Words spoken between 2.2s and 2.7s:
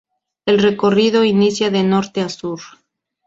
a sur.